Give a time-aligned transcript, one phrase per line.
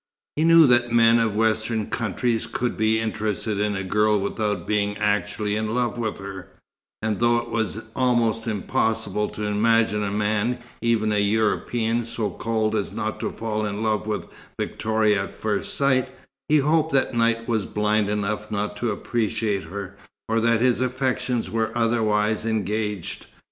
[0.35, 4.97] He knew that men of Western countries could be interested in a girl without being
[4.97, 6.49] actually in love with her;
[7.03, 12.75] and though it was almost impossible to imagine a man, even a European, so cold
[12.75, 14.25] as not to fall in love with
[14.59, 16.09] Victoria at first sight,
[16.49, 19.95] he hoped that Knight was blind enough not to appreciate her,
[20.27, 23.27] or that his affections were otherwise engaged.